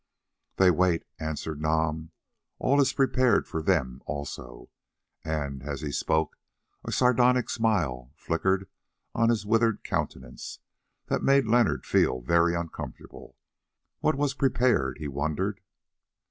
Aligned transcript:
"They 0.55 0.71
wait," 0.71 1.03
answered 1.19 1.61
Nam; 1.61 2.09
"all 2.57 2.81
is 2.81 2.91
prepared 2.91 3.47
for 3.47 3.61
them 3.61 4.01
also": 4.07 4.71
and 5.23 5.61
as 5.61 5.81
he 5.81 5.91
spoke 5.91 6.39
a 6.83 6.91
sardonic 6.91 7.51
smile 7.51 8.11
flickered 8.15 8.67
on 9.13 9.29
his 9.29 9.45
withered 9.45 9.83
countenance 9.83 10.57
that 11.05 11.21
made 11.21 11.45
Leonard 11.45 11.85
feel 11.85 12.19
very 12.19 12.55
uncomfortable. 12.55 13.37
What 13.99 14.15
was 14.15 14.33
prepared, 14.33 14.97
he 14.97 15.07
wondered? 15.07 15.61